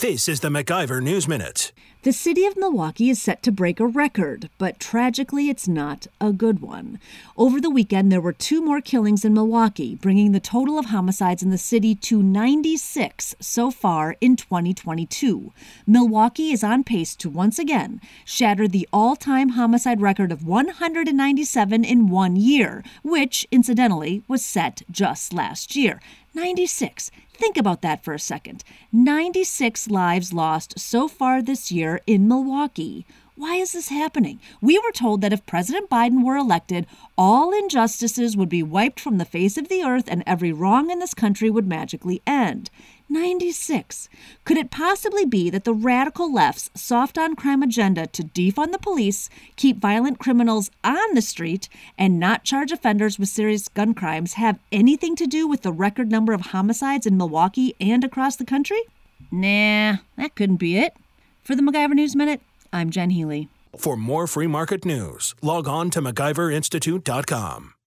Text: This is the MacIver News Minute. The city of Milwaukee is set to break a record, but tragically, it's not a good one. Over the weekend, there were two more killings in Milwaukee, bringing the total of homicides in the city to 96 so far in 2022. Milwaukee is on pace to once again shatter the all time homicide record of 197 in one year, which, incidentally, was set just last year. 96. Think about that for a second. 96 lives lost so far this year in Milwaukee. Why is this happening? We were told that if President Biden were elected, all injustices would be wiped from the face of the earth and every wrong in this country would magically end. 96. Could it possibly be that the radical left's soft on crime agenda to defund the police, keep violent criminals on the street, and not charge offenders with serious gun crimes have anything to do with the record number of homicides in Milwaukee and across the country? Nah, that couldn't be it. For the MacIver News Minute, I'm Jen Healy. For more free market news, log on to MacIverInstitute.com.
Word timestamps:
This 0.00 0.28
is 0.28 0.40
the 0.40 0.50
MacIver 0.50 1.02
News 1.02 1.26
Minute. 1.26 1.72
The 2.02 2.12
city 2.12 2.44
of 2.44 2.54
Milwaukee 2.54 3.08
is 3.08 3.20
set 3.20 3.42
to 3.44 3.50
break 3.50 3.80
a 3.80 3.86
record, 3.86 4.50
but 4.58 4.78
tragically, 4.78 5.48
it's 5.48 5.66
not 5.66 6.06
a 6.20 6.34
good 6.34 6.60
one. 6.60 7.00
Over 7.34 7.62
the 7.62 7.70
weekend, 7.70 8.12
there 8.12 8.20
were 8.20 8.34
two 8.34 8.62
more 8.62 8.82
killings 8.82 9.24
in 9.24 9.32
Milwaukee, 9.32 9.94
bringing 9.94 10.32
the 10.32 10.38
total 10.38 10.78
of 10.78 10.86
homicides 10.86 11.42
in 11.42 11.48
the 11.48 11.56
city 11.56 11.94
to 11.94 12.22
96 12.22 13.36
so 13.40 13.70
far 13.70 14.16
in 14.20 14.36
2022. 14.36 15.54
Milwaukee 15.86 16.52
is 16.52 16.62
on 16.62 16.84
pace 16.84 17.16
to 17.16 17.30
once 17.30 17.58
again 17.58 17.98
shatter 18.26 18.68
the 18.68 18.86
all 18.92 19.16
time 19.16 19.48
homicide 19.50 20.02
record 20.02 20.30
of 20.30 20.46
197 20.46 21.84
in 21.86 22.10
one 22.10 22.36
year, 22.36 22.84
which, 23.02 23.46
incidentally, 23.50 24.22
was 24.28 24.44
set 24.44 24.82
just 24.90 25.32
last 25.32 25.74
year. 25.74 26.02
96. 26.34 27.10
Think 27.38 27.58
about 27.58 27.82
that 27.82 28.02
for 28.02 28.14
a 28.14 28.18
second. 28.18 28.64
96 28.92 29.90
lives 29.90 30.32
lost 30.32 30.78
so 30.78 31.06
far 31.06 31.42
this 31.42 31.70
year 31.70 32.00
in 32.06 32.26
Milwaukee. 32.26 33.04
Why 33.38 33.56
is 33.56 33.72
this 33.72 33.90
happening? 33.90 34.40
We 34.62 34.78
were 34.78 34.92
told 34.92 35.20
that 35.20 35.32
if 35.32 35.44
President 35.44 35.90
Biden 35.90 36.24
were 36.24 36.38
elected, 36.38 36.86
all 37.18 37.52
injustices 37.52 38.34
would 38.34 38.48
be 38.48 38.62
wiped 38.62 38.98
from 38.98 39.18
the 39.18 39.26
face 39.26 39.58
of 39.58 39.68
the 39.68 39.82
earth 39.82 40.08
and 40.08 40.22
every 40.26 40.52
wrong 40.52 40.90
in 40.90 41.00
this 41.00 41.12
country 41.12 41.50
would 41.50 41.68
magically 41.68 42.22
end. 42.26 42.70
96. 43.10 44.08
Could 44.46 44.56
it 44.56 44.70
possibly 44.70 45.26
be 45.26 45.50
that 45.50 45.64
the 45.64 45.74
radical 45.74 46.32
left's 46.32 46.70
soft 46.80 47.18
on 47.18 47.36
crime 47.36 47.62
agenda 47.62 48.06
to 48.06 48.22
defund 48.22 48.72
the 48.72 48.78
police, 48.78 49.28
keep 49.56 49.76
violent 49.76 50.18
criminals 50.18 50.70
on 50.82 51.14
the 51.14 51.20
street, 51.20 51.68
and 51.98 52.18
not 52.18 52.42
charge 52.42 52.72
offenders 52.72 53.18
with 53.18 53.28
serious 53.28 53.68
gun 53.68 53.92
crimes 53.92 54.32
have 54.34 54.58
anything 54.72 55.14
to 55.14 55.26
do 55.26 55.46
with 55.46 55.60
the 55.60 55.72
record 55.72 56.10
number 56.10 56.32
of 56.32 56.40
homicides 56.40 57.06
in 57.06 57.18
Milwaukee 57.18 57.76
and 57.78 58.02
across 58.02 58.36
the 58.36 58.46
country? 58.46 58.80
Nah, 59.30 59.98
that 60.16 60.34
couldn't 60.34 60.56
be 60.56 60.78
it. 60.78 60.94
For 61.44 61.54
the 61.54 61.62
MacIver 61.62 61.94
News 61.94 62.16
Minute, 62.16 62.40
I'm 62.76 62.90
Jen 62.90 63.10
Healy. 63.10 63.48
For 63.74 63.96
more 63.96 64.26
free 64.26 64.46
market 64.46 64.84
news, 64.84 65.34
log 65.42 65.66
on 65.66 65.88
to 65.90 66.02
MacIverInstitute.com. 66.02 67.75